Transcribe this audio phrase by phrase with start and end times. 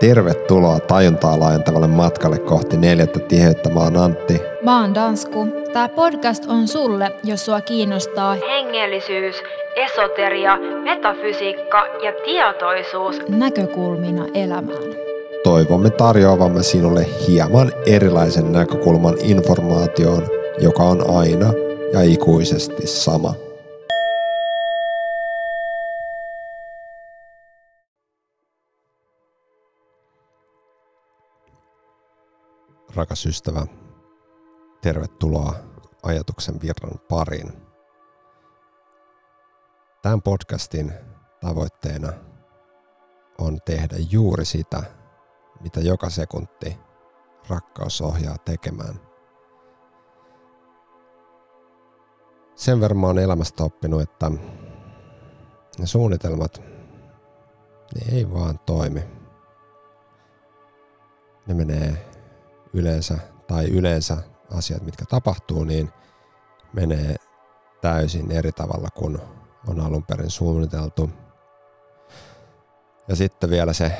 [0.00, 3.70] Tervetuloa tajuntaa laajentavalle matkalle kohti neljättä tiheyttä.
[3.70, 4.42] Mä oon Antti.
[4.62, 5.46] Mä oon Dansku.
[5.72, 9.36] Tää podcast on sulle, jos sua kiinnostaa hengellisyys,
[9.76, 14.82] esoteria, metafysiikka ja tietoisuus näkökulmina elämään.
[15.44, 20.26] Toivomme tarjoavamme sinulle hieman erilaisen näkökulman informaatioon,
[20.60, 21.52] joka on aina
[21.92, 23.45] ja ikuisesti sama.
[32.96, 33.66] Rakas ystävä,
[34.82, 35.54] tervetuloa
[36.02, 37.52] ajatuksen virran pariin.
[40.02, 40.92] Tämän podcastin
[41.40, 42.12] tavoitteena
[43.38, 44.82] on tehdä juuri sitä,
[45.60, 46.76] mitä joka sekunti
[47.48, 49.00] rakkaus ohjaa tekemään.
[52.54, 54.30] Sen verran oon elämästä oppinut, että
[55.78, 56.62] ne suunnitelmat,
[57.94, 59.04] ne ei vaan toimi.
[61.46, 62.15] Ne menee
[62.76, 64.16] yleensä tai yleensä
[64.56, 65.90] asiat, mitkä tapahtuu, niin
[66.72, 67.16] menee
[67.80, 69.18] täysin eri tavalla kuin
[69.66, 71.10] on alun perin suunniteltu.
[73.08, 73.92] Ja sitten vielä se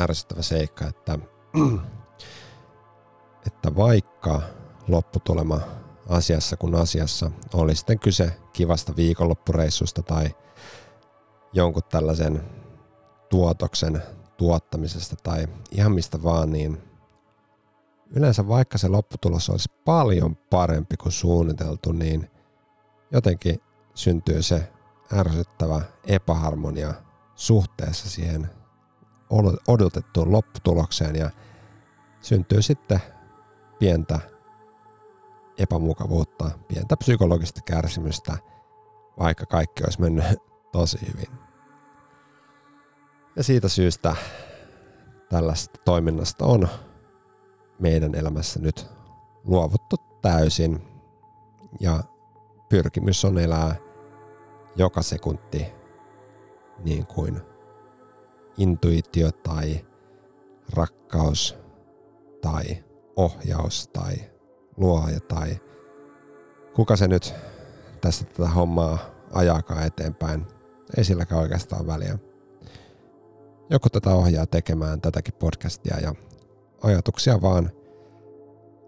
[0.00, 1.18] ärsyttävä seikka, että,
[3.46, 4.42] että vaikka
[4.88, 5.60] lopputulema
[6.08, 10.34] asiassa kuin asiassa oli sitten kyse kivasta viikonloppureissusta tai
[11.52, 12.44] jonkun tällaisen
[13.28, 14.02] tuotoksen
[14.36, 16.89] tuottamisesta tai ihan mistä vaan, niin
[18.16, 22.30] yleensä vaikka se lopputulos olisi paljon parempi kuin suunniteltu, niin
[23.12, 23.60] jotenkin
[23.94, 24.72] syntyy se
[25.18, 26.94] ärsyttävä epäharmonia
[27.34, 28.50] suhteessa siihen
[29.68, 31.30] odotettuun lopputulokseen ja
[32.20, 33.00] syntyy sitten
[33.78, 34.18] pientä
[35.58, 38.36] epämukavuutta, pientä psykologista kärsimystä,
[39.18, 40.24] vaikka kaikki olisi mennyt
[40.72, 41.38] tosi hyvin.
[43.36, 44.16] Ja siitä syystä
[45.28, 46.68] tällaista toiminnasta on
[47.80, 48.86] meidän elämässä nyt
[49.44, 50.82] luovuttu täysin
[51.80, 52.04] ja
[52.68, 53.74] pyrkimys on elää
[54.76, 55.66] joka sekunti
[56.84, 57.40] niin kuin
[58.56, 59.86] intuitio tai
[60.72, 61.56] rakkaus
[62.40, 62.84] tai
[63.16, 64.14] ohjaus tai
[64.76, 65.60] luoja tai
[66.74, 67.34] kuka se nyt
[68.00, 68.98] tästä tätä hommaa
[69.32, 70.46] ajaakaan eteenpäin.
[70.96, 72.18] Ei silläkään oikeastaan väliä.
[73.70, 76.14] Joku tätä ohjaa tekemään tätäkin podcastia ja
[76.82, 77.70] ajatuksia vaan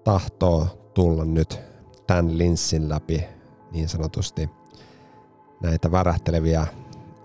[0.05, 1.61] tahtoo tulla nyt
[2.07, 3.25] tämän linssin läpi
[3.73, 4.51] niin sanotusti
[5.63, 6.67] näitä värähteleviä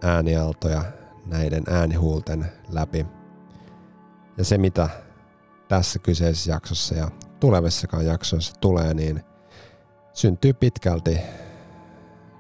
[0.04, 0.82] äänialtoja
[1.26, 3.06] näiden äänihuulten läpi.
[4.38, 4.90] Ja se mitä
[5.68, 9.24] tässä kyseisessä jaksossa ja tulevissakaan jaksoissa tulee, niin
[10.14, 11.20] syntyy pitkälti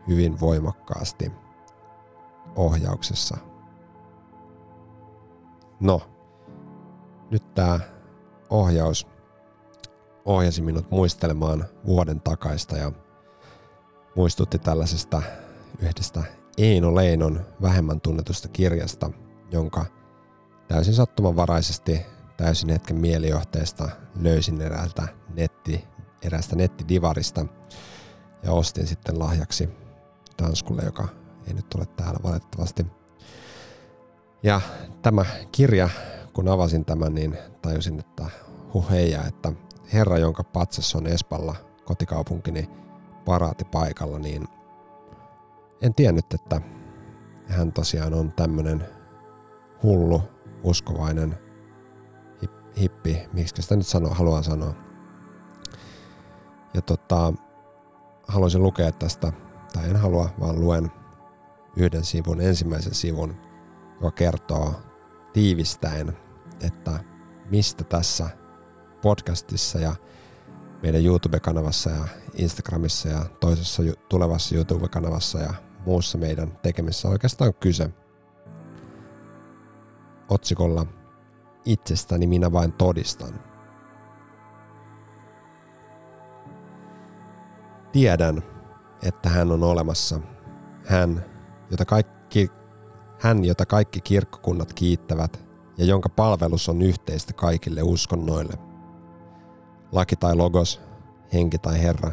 [0.07, 1.31] hyvin voimakkaasti
[2.55, 3.37] ohjauksessa.
[5.79, 6.01] No,
[7.31, 7.79] nyt tämä
[8.49, 9.07] ohjaus
[10.25, 12.91] ohjasi minut muistelemaan vuoden takaista ja
[14.15, 15.21] muistutti tällaisesta
[15.79, 16.23] yhdestä
[16.57, 19.11] Eino Leinon vähemmän tunnetusta kirjasta,
[19.51, 19.85] jonka
[20.67, 22.01] täysin sattumanvaraisesti
[22.37, 23.89] täysin hetken mielijohteesta
[24.21, 25.85] löysin eräältä netti,
[26.21, 27.45] eräästä nettidivarista
[28.43, 29.69] ja ostin sitten lahjaksi
[30.37, 31.07] Tanskulle, joka
[31.47, 32.85] ei nyt ole täällä valitettavasti.
[34.43, 34.61] Ja
[35.01, 35.89] tämä kirja
[36.37, 38.25] kun avasin tämän, niin tajusin, että
[38.73, 39.51] huh heija, että
[39.93, 41.55] herra, jonka patsas on Espalla,
[41.85, 42.69] kotikaupunkini
[43.25, 44.47] paraatipaikalla, niin
[45.81, 46.61] en tiennyt, että
[47.47, 48.85] hän tosiaan on tämmönen
[49.83, 50.21] hullu,
[50.63, 51.37] uskovainen
[52.79, 54.73] hippi, miksi sitä nyt sano, haluan sanoa.
[56.73, 57.33] Ja tota,
[58.27, 59.33] haluaisin lukea tästä,
[59.73, 60.91] tai en halua, vaan luen
[61.77, 63.35] yhden sivun, ensimmäisen sivun,
[63.93, 64.73] joka kertoo
[65.33, 66.26] tiivistäen
[66.61, 66.99] että
[67.49, 68.29] mistä tässä
[69.01, 69.95] podcastissa ja
[70.83, 75.53] meidän YouTube-kanavassa ja Instagramissa ja toisessa tulevassa YouTube-kanavassa ja
[75.85, 77.89] muussa meidän tekemissä oikeastaan kyse.
[80.29, 80.85] Otsikolla
[81.65, 83.33] Itsestäni minä vain todistan.
[87.91, 88.43] Tiedän,
[89.03, 90.19] että hän on olemassa.
[90.85, 91.25] Hän,
[91.71, 92.51] jota kaikki,
[93.19, 95.46] hän, jota kaikki kirkkokunnat kiittävät
[95.77, 98.53] ja jonka palvelus on yhteistä kaikille uskonnoille.
[99.91, 100.81] Laki tai logos,
[101.33, 102.11] henki tai herra,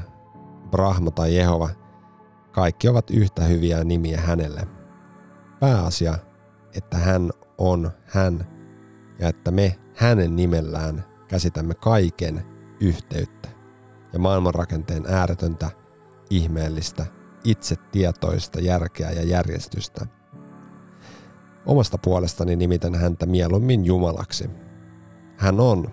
[0.70, 1.70] Brahma tai Jehova,
[2.52, 4.68] kaikki ovat yhtä hyviä nimiä hänelle.
[5.60, 6.18] Pääasia,
[6.76, 8.46] että hän on hän
[9.18, 12.46] ja että me hänen nimellään käsitämme kaiken
[12.80, 13.48] yhteyttä
[14.12, 15.70] ja maailmanrakenteen ääretöntä,
[16.30, 17.06] ihmeellistä,
[17.44, 20.06] itsetietoista järkeä ja järjestystä–
[21.66, 24.50] Omasta puolestani nimitän häntä mieluummin Jumalaksi,
[25.36, 25.88] hän on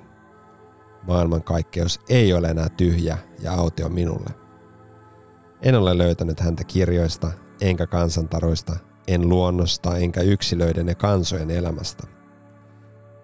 [1.07, 4.29] maailmankaikkeus ei ole enää tyhjä ja autio minulle.
[5.61, 7.31] En ole löytänyt häntä kirjoista,
[7.61, 8.75] enkä kansantaroista,
[9.07, 12.07] en luonnosta, enkä yksilöiden ja kansojen elämästä.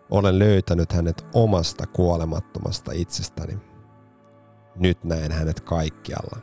[0.10, 3.58] Olen löytänyt hänet omasta kuolemattomasta itsestäni.
[4.76, 6.38] Nyt näen hänet kaikkialla.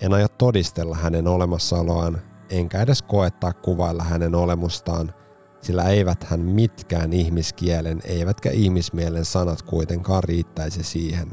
[0.00, 2.20] En aio todistella hänen olemassaoloaan,
[2.50, 5.14] enkä edes koettaa kuvailla hänen olemustaan,
[5.60, 11.30] sillä eivät hän mitkään ihmiskielen eivätkä ihmismielen sanat kuitenkaan riittäisi siihen.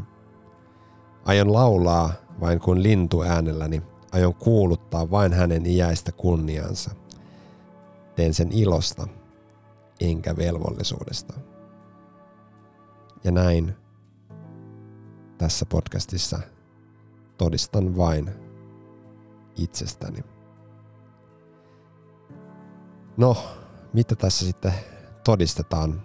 [1.25, 3.81] Aion laulaa vain kuin lintu äänelläni,
[4.11, 6.91] aion kuuluttaa vain hänen iäistä kunniansa.
[8.15, 9.07] Teen sen ilosta,
[9.99, 11.33] enkä velvollisuudesta.
[13.23, 13.75] Ja näin
[15.37, 16.39] tässä podcastissa
[17.37, 18.29] todistan vain
[19.55, 20.23] itsestäni.
[23.17, 23.37] No,
[23.93, 24.73] mitä tässä sitten
[25.23, 26.01] todistetaan?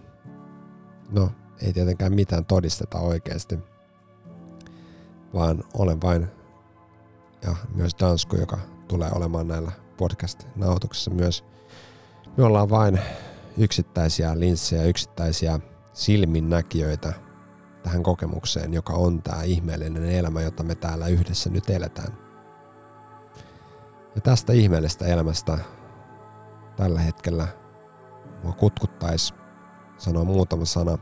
[1.11, 1.31] No,
[1.63, 3.59] ei tietenkään mitään todisteta oikeasti,
[5.35, 6.29] vaan olen vain,
[7.43, 8.59] ja myös Dansku, joka
[8.89, 11.45] tulee olemaan näillä podcast-nauhoituksissa myös.
[12.37, 13.01] Me ollaan vain
[13.59, 15.61] yksittäisiä linssejä, yksittäisiä
[15.93, 17.13] silminnäkijöitä
[17.83, 22.19] tähän kokemukseen, joka on tämä ihmeellinen elämä, jota me täällä yhdessä nyt eletään.
[24.15, 25.59] Ja tästä ihmeellisestä elämästä
[26.77, 27.49] tällä hetkellä
[28.43, 29.35] mua kutkuttaisi
[29.99, 30.99] sanoa muutama sana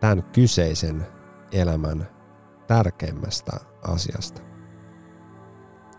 [0.00, 1.06] tämän kyseisen
[1.52, 2.08] elämän
[2.66, 3.52] tärkeimmästä
[3.82, 4.42] asiasta.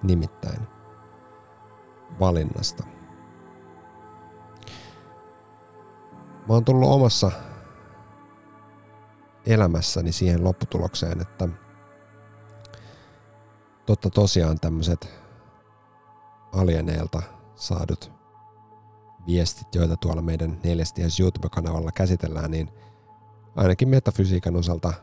[0.03, 0.67] Nimittäin
[2.19, 2.83] valinnasta.
[6.47, 7.31] Mä oon tullut omassa
[9.45, 11.49] elämässäni siihen lopputulokseen, että
[13.85, 15.09] totta tosiaan tämmöiset
[16.53, 17.21] alieneilta
[17.55, 18.20] saadut
[19.27, 22.69] viestit, joita tuolla meidän neljästies YouTube-kanavalla käsitellään, niin
[23.55, 24.93] ainakin metafysiikan osalta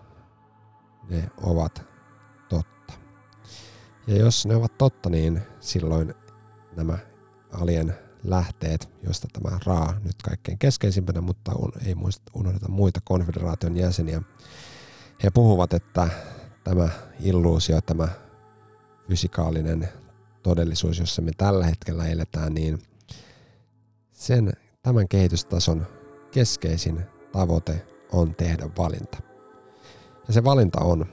[1.11, 1.83] ne ovat
[2.49, 2.93] totta.
[4.07, 6.15] Ja jos ne ovat totta, niin silloin
[6.77, 6.99] nämä
[7.53, 7.95] alien
[8.25, 11.53] lähteet, joista tämä Raa nyt kaikkein keskeisimpänä, mutta
[11.87, 14.23] ei muista, unohdeta muita konfederaation jäseniä.
[15.23, 16.09] He puhuvat, että
[16.65, 16.89] tämä
[17.21, 18.09] illuusio, tämä
[19.09, 19.89] fysikaalinen
[20.43, 22.79] todellisuus, jossa me tällä hetkellä eletään, niin
[24.19, 25.87] sen tämän kehitystason
[26.31, 29.19] keskeisin tavoite on tehdä valinta.
[30.27, 31.07] Ja se valinta on,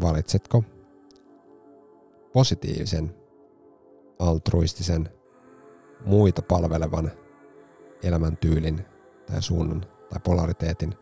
[0.00, 0.64] valitsetko
[2.32, 3.14] positiivisen,
[4.18, 5.08] altruistisen,
[6.06, 7.10] muita palvelevan
[8.02, 8.84] elämäntyylin
[9.26, 9.80] tai suunnan
[10.10, 10.94] tai polariteetin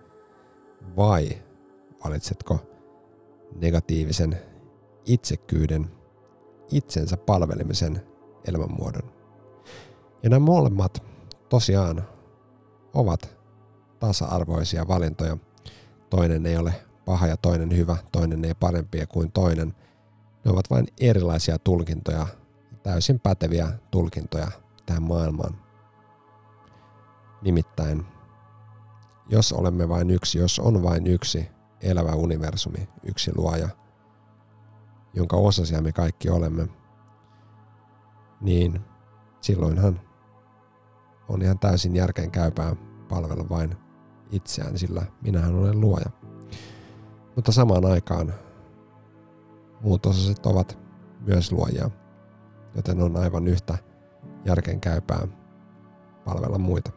[0.96, 1.28] vai
[2.04, 2.58] valitsetko
[3.54, 4.38] negatiivisen
[5.06, 5.90] itsekyyden,
[6.70, 8.02] itsensä palvelemisen
[8.48, 9.10] elämänmuodon.
[10.22, 11.13] Ja nämä molemmat
[11.54, 12.04] tosiaan
[12.94, 13.36] ovat
[14.00, 15.36] tasa-arvoisia valintoja.
[16.10, 16.74] Toinen ei ole
[17.04, 19.74] paha ja toinen hyvä, toinen ei parempia kuin toinen.
[20.44, 22.26] Ne ovat vain erilaisia tulkintoja,
[22.82, 24.50] täysin päteviä tulkintoja
[24.86, 25.54] tähän maailmaan.
[27.42, 28.06] Nimittäin,
[29.28, 31.48] jos olemme vain yksi, jos on vain yksi
[31.80, 33.68] elävä universumi, yksi luoja,
[35.14, 36.68] jonka osasia me kaikki olemme,
[38.40, 38.80] niin
[39.40, 40.00] silloinhan
[41.28, 42.76] on ihan täysin järkeen käypää
[43.08, 43.76] palvella vain
[44.30, 46.10] itseään, sillä minähän olen luoja.
[47.36, 48.34] Mutta samaan aikaan
[49.80, 50.78] muut osaset ovat
[51.26, 51.90] myös luojia,
[52.76, 53.78] joten on aivan yhtä
[54.44, 55.28] järkeen käypää
[56.24, 56.90] palvella muita.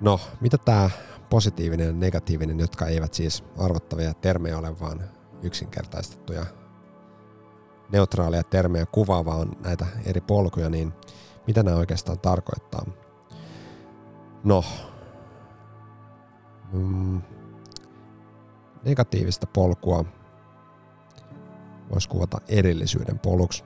[0.00, 0.90] No, mitä tämä
[1.30, 5.02] positiivinen ja negatiivinen, jotka eivät siis arvottavia termejä ole, vaan
[5.42, 6.46] yksinkertaistettuja
[7.92, 10.92] neutraalia termejä kuvaava on näitä eri polkuja, niin
[11.46, 12.86] mitä nämä oikeastaan tarkoittaa?
[14.44, 14.64] No,
[16.72, 17.22] mm,
[18.84, 20.04] negatiivista polkua
[21.90, 23.64] voisi kuvata erillisyyden poluksi.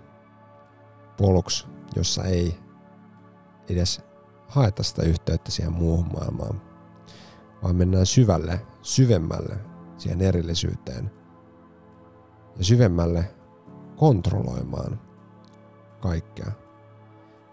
[1.17, 1.67] Poluksi,
[1.97, 2.59] jossa ei
[3.71, 4.01] edes
[4.49, 6.63] haeta sitä yhteyttä siihen muuhun maailmaan,
[7.63, 9.57] vaan mennään syvälle, syvemmälle
[9.99, 11.11] siihen erillisyyteen.
[12.57, 13.36] Ja syvemmälle
[13.97, 15.01] kontrolloimaan
[16.01, 16.53] kaikkea.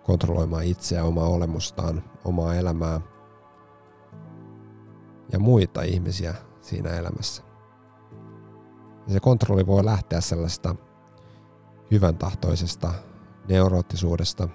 [0.03, 3.01] Kontrolloimaan itseä, omaa olemustaan, omaa elämää
[5.31, 7.43] ja muita ihmisiä siinä elämässä.
[9.07, 10.75] Ja se kontrolli voi lähteä sellaista
[11.91, 12.93] hyvän tahtoisesta
[13.49, 14.49] neuroottisuudesta,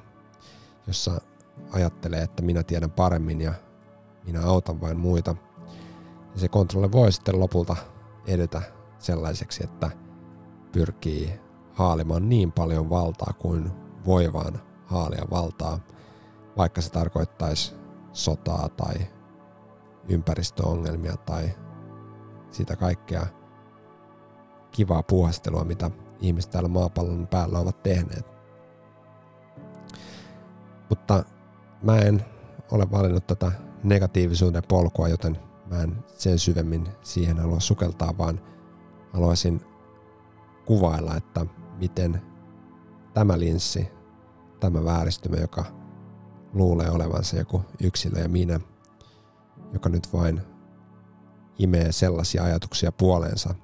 [0.86, 1.20] jossa
[1.72, 3.54] ajattelee, että minä tiedän paremmin ja
[4.26, 5.36] minä autan vain muita.
[6.34, 7.76] Ja se kontrolli voi sitten lopulta
[8.26, 8.62] edetä
[8.98, 9.90] sellaiseksi, että
[10.72, 11.47] pyrkii
[11.78, 13.70] haalimaan niin paljon valtaa kuin
[14.06, 15.78] voi vaan haalia valtaa,
[16.56, 17.74] vaikka se tarkoittaisi
[18.12, 18.94] sotaa tai
[20.08, 21.50] ympäristöongelmia tai
[22.50, 23.26] sitä kaikkea
[24.70, 28.26] kivaa puuhastelua, mitä ihmiset täällä maapallon päällä ovat tehneet.
[30.90, 31.24] Mutta
[31.82, 32.24] mä en
[32.70, 33.52] ole valinnut tätä
[33.84, 35.38] negatiivisuuden polkua, joten
[35.70, 38.40] mä en sen syvemmin siihen halua sukeltaa, vaan
[39.12, 39.60] haluaisin
[40.66, 41.46] kuvailla, että
[41.78, 42.22] miten
[43.14, 43.88] tämä linssi,
[44.60, 45.64] tämä vääristymä, joka
[46.52, 48.60] luulee olevansa joku yksilö ja minä,
[49.72, 50.40] joka nyt vain
[51.58, 53.54] imee sellaisia ajatuksia puoleensa,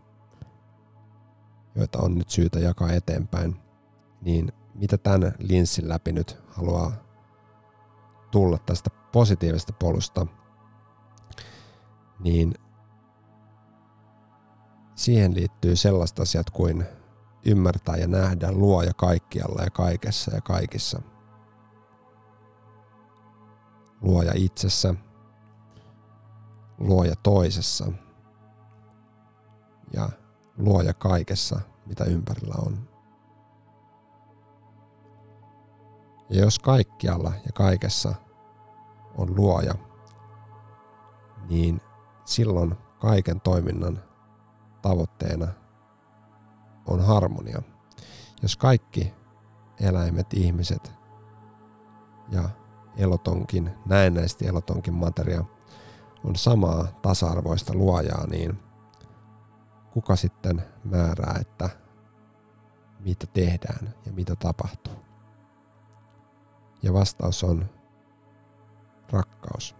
[1.75, 3.57] joita on nyt syytä jakaa eteenpäin,
[4.23, 6.93] niin mitä tämän linssin läpi nyt haluaa
[8.31, 10.27] tulla tästä positiivisesta polusta,
[12.21, 12.55] niin
[14.95, 16.85] siihen liittyy sellaiset asiat kuin
[17.45, 21.03] ymmärtää ja nähdä luoja kaikkialla ja kaikessa ja kaikissa.
[24.01, 24.95] Luoja itsessä,
[26.79, 27.93] luoja toisessa
[29.93, 30.09] ja
[30.59, 32.89] luoja kaikessa, mitä ympärillä on.
[36.31, 38.15] Ja jos kaikkialla ja kaikessa
[39.19, 39.75] on luoja,
[41.49, 41.81] niin
[42.25, 44.03] silloin kaiken toiminnan
[44.83, 45.64] tavoitteena
[46.87, 47.63] on harmonia.
[48.43, 49.15] Jos kaikki
[49.81, 50.93] eläimet, ihmiset
[52.31, 52.49] ja
[52.97, 55.45] elotonkin, näennäisesti elotonkin materia
[56.25, 58.59] on samaa tasa-arvoista luojaa, niin
[59.93, 61.71] kuka sitten määrää, että
[63.01, 64.95] mitä tehdään ja mitä tapahtuu?
[66.83, 67.71] Ja vastaus on
[69.11, 69.77] rakkaus.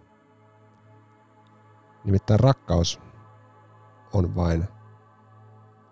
[2.03, 3.01] Nimittäin rakkaus
[4.13, 4.67] on vain,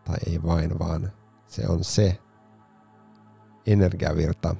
[0.04, 1.12] tai ei vain, vaan
[1.48, 2.20] se on se
[3.66, 4.56] energiavirta,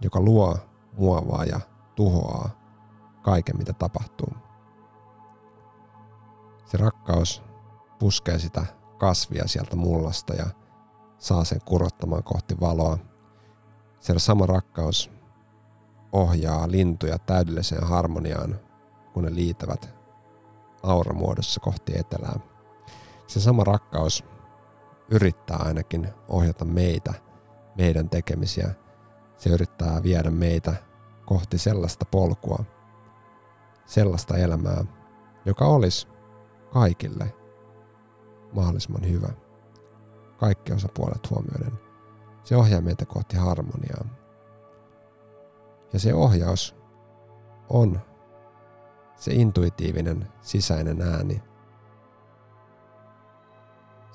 [0.00, 0.58] joka luo,
[0.98, 1.60] muovaa ja
[1.94, 2.50] tuhoaa
[3.22, 4.32] kaiken, mitä tapahtuu.
[6.64, 7.42] Se rakkaus
[7.98, 8.66] puskee sitä
[8.98, 10.46] kasvia sieltä mullasta ja
[11.18, 12.98] saa sen kurottamaan kohti valoa.
[14.00, 15.10] Se sama rakkaus
[16.12, 18.60] ohjaa lintuja täydelliseen harmoniaan,
[19.12, 19.94] kun ne liitävät
[20.82, 22.38] auramuodossa kohti etelää.
[23.26, 24.24] Se sama rakkaus
[25.10, 27.14] yrittää ainakin ohjata meitä,
[27.76, 28.74] meidän tekemisiä.
[29.36, 30.74] Se yrittää viedä meitä
[31.26, 32.64] kohti sellaista polkua,
[33.86, 34.84] sellaista elämää,
[35.44, 36.08] joka olisi
[36.72, 37.34] kaikille
[38.52, 39.28] mahdollisimman hyvä.
[40.36, 41.78] Kaikki osapuolet huomioiden.
[42.44, 44.04] Se ohjaa meitä kohti harmoniaa.
[45.92, 46.76] Ja se ohjaus
[47.68, 48.00] on
[49.16, 51.42] se intuitiivinen sisäinen ääni.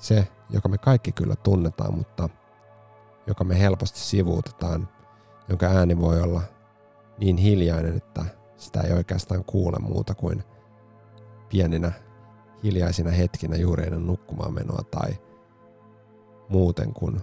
[0.02, 2.28] Se, joka me kaikki kyllä tunnetaan, mutta
[3.26, 4.88] joka me helposti sivuutetaan,
[5.48, 6.42] jonka ääni voi olla
[7.18, 8.24] niin hiljainen, että
[8.56, 10.44] sitä ei oikeastaan kuule muuta kuin
[11.48, 11.92] pieninä
[12.62, 15.18] hiljaisina hetkinä juuri ennen nukkumaan menoa tai
[16.48, 17.20] muuten, kun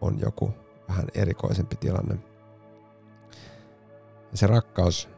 [0.00, 0.54] on joku
[0.88, 2.18] vähän erikoisempi tilanne.
[4.32, 5.08] Ja se rakkaus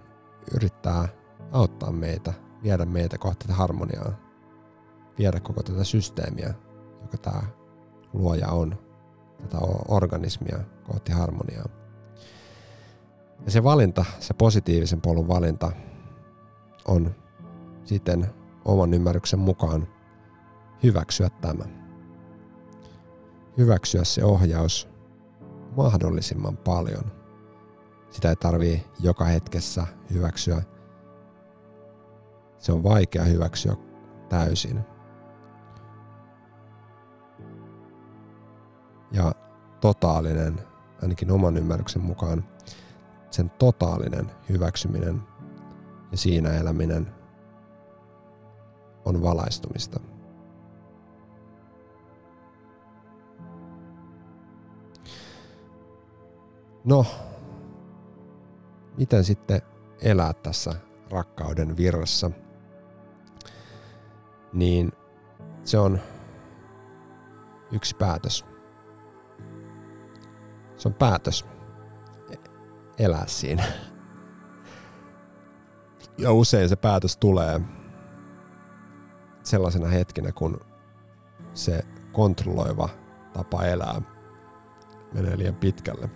[0.55, 1.09] yrittää
[1.53, 4.30] auttaa meitä, viedä meitä kohti harmoniaa,
[5.21, 6.55] viedä koko tätä systeemiä,
[7.03, 7.43] joka tämä
[8.13, 8.79] luoja on,
[9.43, 9.59] tätä
[9.89, 11.69] organismia kohti harmoniaa.
[13.45, 15.73] Ja se valinta, se positiivisen polun valinta
[16.89, 17.15] on
[17.85, 18.27] siten
[18.65, 19.89] oman ymmärryksen mukaan
[20.83, 21.65] hyväksyä tämä.
[23.59, 24.89] Hyväksyä se ohjaus
[25.77, 27.05] mahdollisimman paljon.
[28.11, 30.63] Sitä ei tarvii joka hetkessä hyväksyä.
[32.59, 33.77] Se on vaikea hyväksyä
[34.29, 34.90] täysin.
[39.13, 39.33] Ja
[39.81, 40.61] totaalinen,
[41.03, 42.45] ainakin oman ymmärryksen mukaan,
[43.31, 45.23] sen totaalinen hyväksyminen
[46.13, 47.15] ja siinä eläminen
[49.05, 50.01] on valaistumista.
[56.85, 57.07] No,
[58.99, 59.63] miten sitten
[60.03, 60.75] elää tässä
[61.11, 62.31] rakkauden virrassa?
[64.53, 64.93] Niin
[65.65, 65.99] se on
[67.73, 68.50] yksi päätös.
[70.81, 71.47] Se on päätös
[72.99, 73.65] elää siinä.
[76.19, 77.61] Ja usein se päätös tulee
[79.43, 80.61] sellaisena hetkinä, kun
[81.55, 82.89] se kontrolloiva
[83.33, 84.03] tapa elää
[85.15, 86.11] menee liian pitkälle.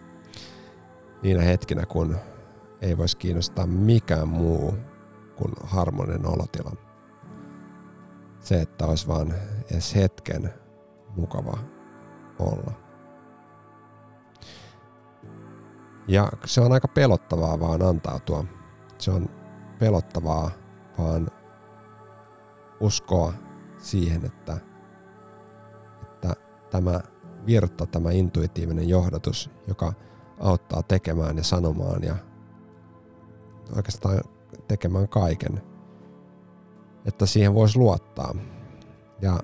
[1.23, 2.16] Niinä hetkinä, kun
[2.80, 4.75] ei voisi kiinnostaa mikään muu
[5.37, 6.73] kuin harmoninen olotila.
[8.40, 9.35] Se, että olisi vaan
[9.71, 10.54] edes hetken
[11.16, 11.59] mukava
[12.38, 12.83] olla.
[16.08, 18.44] Ja se on aika pelottavaa vaan antautua.
[18.99, 19.28] Se on
[19.78, 20.50] pelottavaa,
[20.99, 21.28] vaan
[22.80, 23.32] uskoa
[23.78, 24.56] siihen, että,
[26.02, 26.34] että
[26.70, 27.00] tämä
[27.46, 29.92] virta, tämä intuitiivinen johdatus, joka
[30.40, 32.16] auttaa tekemään ja sanomaan ja
[33.76, 34.20] oikeastaan
[34.68, 35.62] tekemään kaiken,
[37.06, 38.34] että siihen voisi luottaa.
[39.23, 39.40] Ja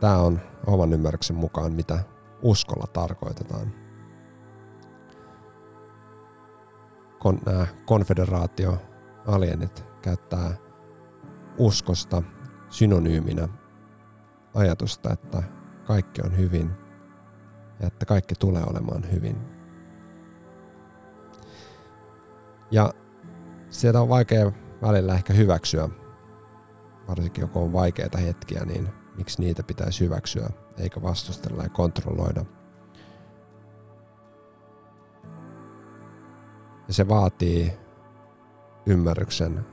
[0.00, 1.98] tämä on oman ymmärryksen mukaan, mitä
[2.42, 3.83] uskolla tarkoitetaan.
[7.24, 8.78] Kon, nämä konfederaatio
[9.26, 10.54] alienit käyttää
[11.58, 12.22] uskosta
[12.68, 13.48] synonyyminä
[14.54, 15.42] ajatusta, että
[15.84, 16.70] kaikki on hyvin
[17.80, 19.36] ja että kaikki tulee olemaan hyvin.
[22.70, 22.94] Ja
[23.70, 24.52] sieltä on vaikea
[24.82, 25.88] välillä ehkä hyväksyä,
[27.08, 32.44] varsinkin joko on vaikeita hetkiä, niin miksi niitä pitäisi hyväksyä, eikä vastustella ja kontrolloida.
[36.88, 37.72] Ja se vaatii
[38.86, 39.66] ymmärryksen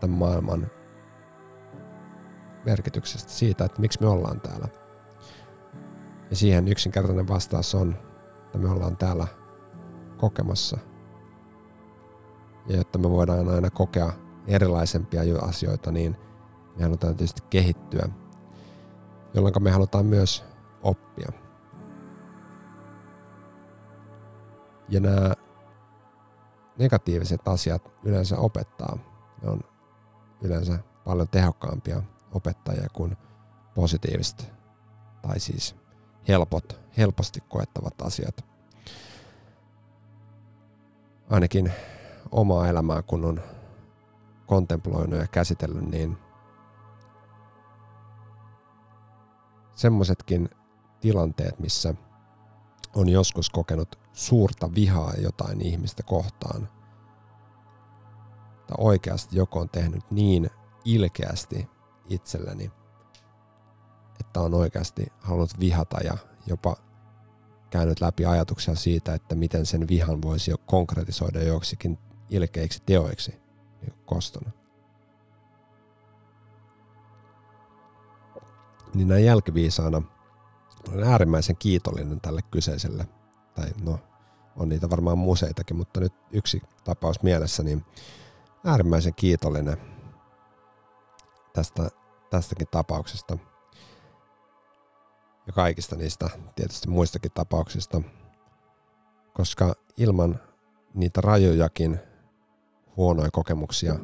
[0.00, 0.66] tämän maailman
[2.64, 4.68] merkityksestä siitä, että miksi me ollaan täällä.
[6.30, 7.96] Ja siihen yksinkertainen vastaus on,
[8.44, 9.26] että me ollaan täällä
[10.16, 10.78] kokemassa.
[12.66, 14.12] Ja jotta me voidaan aina kokea
[14.46, 16.16] erilaisempia asioita, niin
[16.76, 18.08] me halutaan tietysti kehittyä,
[19.34, 20.44] jolloin me halutaan myös
[20.82, 21.43] oppia.
[24.88, 25.34] Ja nämä
[26.78, 28.98] negatiiviset asiat yleensä opettaa.
[29.42, 29.60] Ne on
[30.40, 33.16] yleensä paljon tehokkaampia opettajia kuin
[33.74, 34.52] positiiviset
[35.22, 35.76] tai siis
[36.28, 38.44] helpot, helposti koettavat asiat.
[41.30, 41.72] Ainakin
[42.30, 43.40] omaa elämää kun on
[44.46, 46.18] kontemploinut ja käsitellyt, niin
[49.74, 50.48] semmoisetkin
[51.00, 51.94] tilanteet, missä
[52.94, 56.68] on joskus kokenut suurta vihaa jotain ihmistä kohtaan,
[58.66, 60.50] tai oikeasti joku on tehnyt niin
[60.84, 61.68] ilkeästi
[62.08, 62.70] itselleni,
[64.20, 66.16] että on oikeasti halunnut vihata ja
[66.46, 66.76] jopa
[67.70, 71.98] käynyt läpi ajatuksia siitä, että miten sen vihan voisi jo konkretisoida joksikin
[72.30, 73.34] ilkeiksi teoiksi
[73.80, 74.50] niin kostona.
[78.94, 80.02] Niin näin jälkiviisaana
[80.92, 83.08] olen äärimmäisen kiitollinen tälle kyseiselle,
[83.54, 83.98] tai no
[84.56, 87.84] on niitä varmaan museitakin, mutta nyt yksi tapaus mielessä, niin
[88.64, 89.76] äärimmäisen kiitollinen
[91.52, 91.90] tästä,
[92.30, 93.38] tästäkin tapauksesta
[95.46, 98.02] ja kaikista niistä tietysti muistakin tapauksista,
[99.34, 100.40] koska ilman
[100.94, 101.98] niitä rajojakin
[102.96, 103.94] huonoja kokemuksia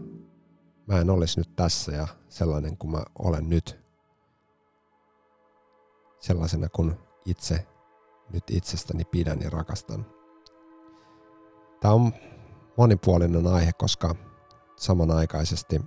[0.86, 3.79] mä en olisi nyt tässä ja sellainen kuin mä olen nyt.
[6.20, 7.66] Sellaisena kuin itse
[8.32, 10.06] nyt itsestäni pidän ja rakastan.
[11.80, 12.12] Tämä on
[12.76, 14.14] monipuolinen aihe, koska
[14.76, 15.80] samanaikaisesti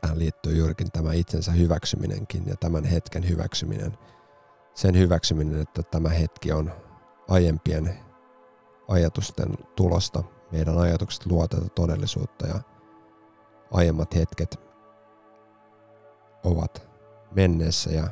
[0.00, 3.98] tähän liittyy juurikin tämä itsensä hyväksyminenkin ja tämän hetken hyväksyminen.
[4.74, 6.72] Sen hyväksyminen, että tämä hetki on
[7.28, 7.98] aiempien
[8.88, 10.22] ajatusten tulosta.
[10.52, 12.60] Meidän ajatukset luo tätä todellisuutta ja
[13.72, 14.60] aiemmat hetket
[16.44, 16.95] ovat
[17.30, 18.08] menneessä ja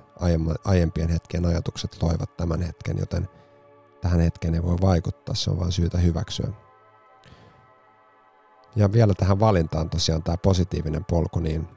[0.64, 3.28] aiempien hetkien ajatukset loivat tämän hetken, joten
[4.00, 6.48] tähän hetkeen ei voi vaikuttaa, se on vain syytä hyväksyä.
[8.76, 11.68] Ja vielä tähän valintaan tosiaan tämä positiivinen polku, niin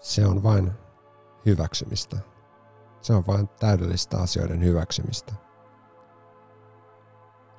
[0.00, 0.72] se on vain
[1.46, 2.16] hyväksymistä.
[3.00, 5.32] Se on vain täydellistä asioiden hyväksymistä.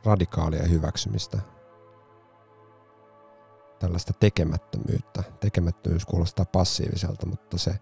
[0.05, 1.52] Radikaalia hyväksymistä.
[3.83, 5.23] Tällaista tekemättömyyttä.
[5.39, 7.79] Tekemättömyys kuulostaa passiiviselta, mutta se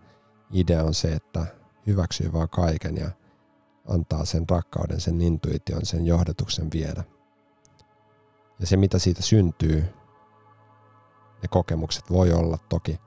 [0.51, 1.45] idea on se, että
[1.87, 3.11] hyväksyy vaan kaiken ja
[3.87, 7.03] antaa sen rakkauden, sen intuition, sen johdatuksen viedä.
[8.59, 9.81] Ja se, mitä siitä syntyy,
[11.41, 12.99] ne kokemukset voi olla toki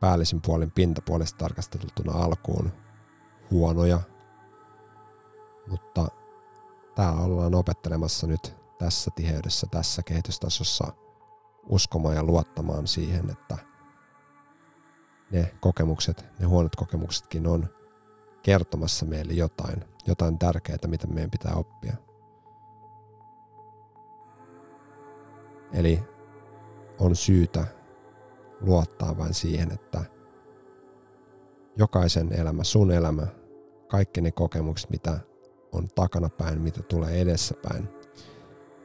[0.00, 2.72] päällisin puolin pintapuolesta tarkasteltuna alkuun
[3.50, 4.00] huonoja,
[5.66, 6.08] mutta
[6.94, 11.01] täällä ollaan opettelemassa nyt tässä tiheydessä, tässä kehitystasossa
[11.66, 13.58] uskomaan ja luottamaan siihen, että
[15.30, 17.68] ne kokemukset, ne huonot kokemuksetkin on
[18.42, 21.96] kertomassa meille jotain, jotain tärkeää, mitä meidän pitää oppia.
[25.72, 26.02] Eli
[26.98, 27.66] on syytä
[28.60, 30.04] luottaa vain siihen, että
[31.76, 33.26] jokaisen elämä, sun elämä,
[33.88, 35.18] kaikki ne kokemukset, mitä
[35.72, 37.88] on takanapäin, mitä tulee edessäpäin,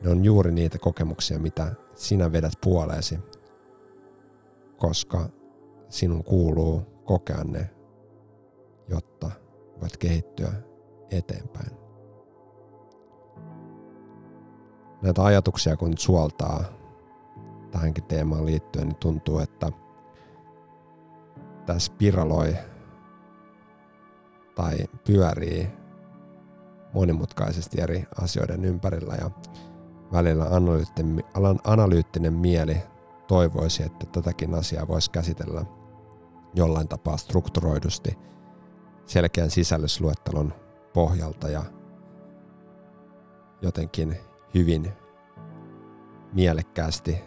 [0.02, 3.20] ne on juuri niitä kokemuksia, mitä sinä vedät puoleesi,
[4.78, 5.30] koska
[5.90, 7.70] sinun kuuluu kokea ne,
[8.88, 9.32] jotta
[9.82, 10.52] voit kehittyä
[11.12, 11.88] eteenpäin.
[15.02, 16.64] näitä ajatuksia kun suoltaa
[17.72, 19.72] tähänkin teemaan liittyen, niin tuntuu, että
[21.66, 22.56] tämä spiraloi
[24.56, 25.70] tai pyörii
[26.94, 29.32] monimutkaisesti eri asioiden ympärillä ja
[30.12, 31.24] välillä analyyttinen,
[31.64, 32.78] analyyttinen mieli
[33.28, 35.66] toivoisi, että tätäkin asiaa voisi käsitellä
[36.54, 38.18] jollain tapaa strukturoidusti
[39.06, 40.54] selkeän sisällysluettelon
[40.94, 41.64] pohjalta ja
[43.62, 44.18] jotenkin
[44.54, 44.92] hyvin
[46.34, 47.18] mielekkäästi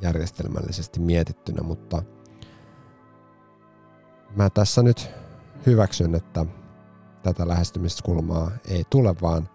[0.00, 2.02] järjestelmällisesti mietittynä, mutta
[4.36, 5.10] mä tässä nyt
[5.66, 6.46] hyväksyn, että
[7.22, 9.48] tätä lähestymiskulmaa ei tule, vaan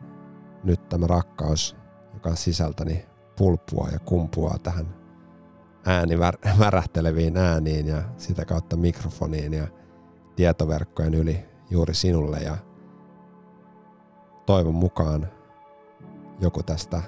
[0.63, 1.80] nyt tämä rakkaus,
[2.23, 3.05] joka sisältäni
[3.37, 4.85] pulppua ja kumpuaa tähän
[5.85, 6.19] ääni
[6.59, 9.67] värähteleviin ääniin ja sitä kautta mikrofoniin ja
[10.35, 12.57] tietoverkkojen yli juuri sinulle ja
[14.45, 15.27] toivon mukaan
[16.41, 17.01] joku tästä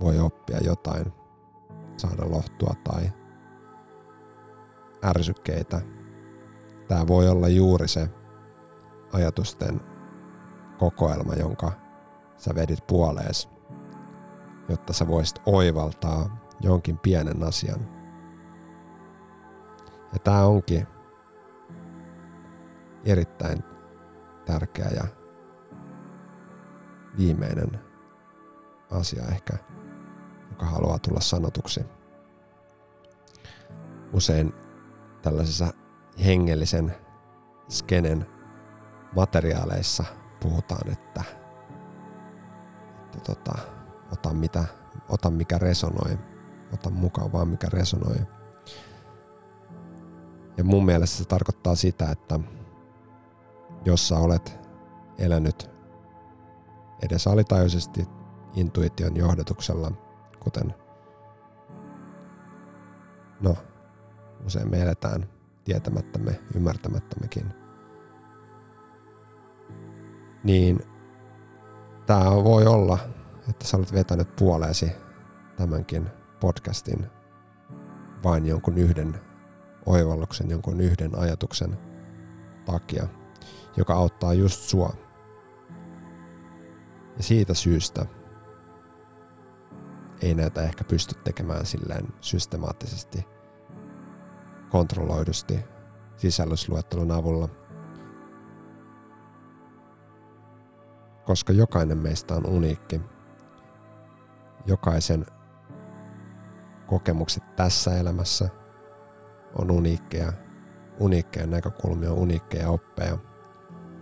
[0.00, 1.12] voi oppia jotain,
[1.96, 3.12] saada lohtua tai
[5.04, 5.80] ärsykkeitä.
[6.88, 8.08] Tämä voi olla juuri se
[9.12, 9.80] ajatusten
[10.78, 11.72] kokoelma, jonka
[12.36, 13.59] sä vedit puolees,
[14.70, 17.80] jotta sä voisit oivaltaa jonkin pienen asian.
[20.12, 20.86] Ja tämä onkin
[23.04, 23.64] erittäin
[24.44, 25.04] tärkeä ja
[27.18, 27.80] viimeinen
[28.90, 29.52] asia ehkä,
[30.50, 31.80] joka haluaa tulla sanotuksi.
[34.12, 34.52] Usein
[35.22, 35.72] tällaisessa
[36.24, 36.94] hengellisen
[37.68, 38.26] skenen
[39.16, 40.04] materiaaleissa
[40.40, 41.24] puhutaan, että,
[43.04, 43.79] että tota,
[44.12, 44.64] ota, mitä,
[45.08, 46.18] ota mikä resonoi,
[46.72, 48.16] ota mukaan vaan mikä resonoi.
[50.56, 52.40] Ja mun mielestä se tarkoittaa sitä, että
[53.84, 54.58] jos sä olet
[55.18, 55.70] elänyt
[57.02, 58.08] edes alitajuisesti
[58.54, 59.92] intuition johdatuksella,
[60.40, 60.74] kuten
[63.40, 63.56] no,
[64.46, 65.28] usein me eletään
[65.64, 67.54] tietämättämme, ymmärtämättämmekin,
[70.44, 70.80] niin
[72.06, 72.98] tämä voi olla,
[73.50, 74.92] että sä olet vetänyt puoleesi
[75.56, 76.10] tämänkin
[76.40, 77.06] podcastin
[78.24, 79.20] vain jonkun yhden
[79.86, 81.78] oivalluksen, jonkun yhden ajatuksen
[82.64, 83.06] takia,
[83.76, 84.92] joka auttaa just sua.
[87.16, 88.06] Ja siitä syystä
[90.22, 93.26] ei näitä ehkä pysty tekemään silleen systemaattisesti,
[94.68, 95.60] kontrolloidusti
[96.16, 97.48] sisällysluettelun avulla.
[101.24, 103.00] Koska jokainen meistä on uniikki.
[104.66, 105.26] Jokaisen
[106.86, 108.48] kokemukset tässä elämässä
[109.58, 110.32] on uniikkeja.
[111.00, 113.18] Uniikkeja näkökulmia, uniikkeja oppeja,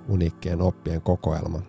[0.09, 1.63] uniikkien oppien kokoelma.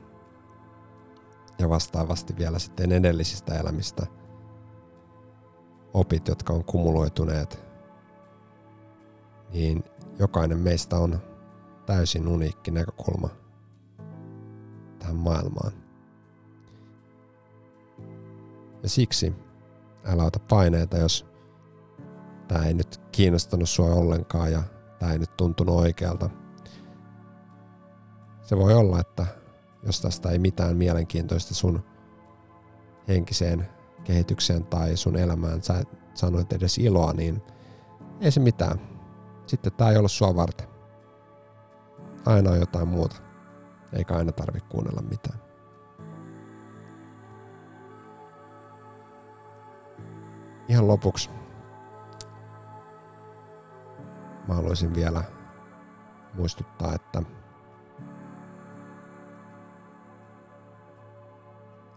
[1.59, 4.05] Ja vastaavasti vielä sitten edellisistä elämistä–
[5.93, 7.65] opit, jotka on kumuloituneet,
[9.53, 9.83] niin
[10.19, 11.19] jokainen meistä on
[11.85, 13.29] täysin uniikki näkökulma
[14.99, 15.71] tähän maailmaan.
[18.83, 19.35] Ja siksi
[20.05, 21.25] älä ota paineita, jos
[22.47, 24.63] tämä ei nyt kiinnostanut sua ollenkaan ja
[24.99, 26.29] tämä ei nyt tuntunut oikealta.
[28.41, 29.25] Se voi olla, että
[29.83, 31.83] jos tästä ei mitään mielenkiintoista sun
[33.07, 33.67] henkiseen
[34.03, 37.41] kehitykseen tai sun elämään sä sanoit edes iloa, niin
[38.21, 38.79] ei se mitään.
[39.45, 40.67] Sitten tää ei ole sua varten.
[42.25, 43.15] Aina on jotain muuta.
[43.93, 45.48] Eikä aina tarvi kuunnella mitään.
[50.69, 51.29] Ihan lopuksi
[54.47, 55.23] mä haluaisin vielä
[56.33, 57.21] muistuttaa, että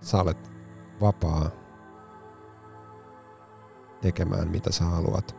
[0.01, 0.53] sä olet
[1.01, 1.51] vapaa
[4.01, 5.37] tekemään mitä sä haluat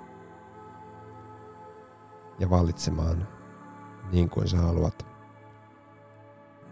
[2.40, 3.28] ja valitsemaan
[4.12, 5.06] niin kuin sä haluat.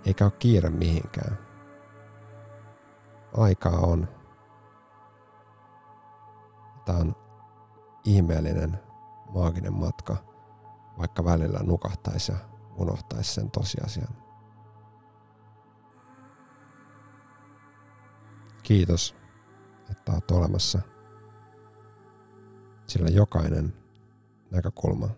[0.06, 1.38] Eikä ole kiire mihinkään.
[3.38, 4.20] Aikaa on.
[6.85, 7.15] Tämä on
[8.03, 8.79] ihmeellinen,
[9.33, 10.17] maaginen matka,
[10.97, 12.37] vaikka välillä nukahtaisi ja
[12.75, 14.15] unohtaisi sen tosiasian.
[18.63, 19.15] Kiitos,
[19.91, 20.79] että olet olemassa,
[22.87, 23.73] sillä jokainen
[24.51, 25.09] näkökulma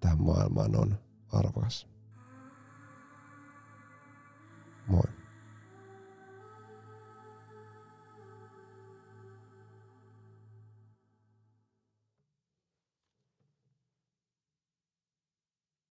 [0.00, 0.98] tähän maailmaan on
[1.32, 1.88] arvokas.
[4.86, 5.21] Moi.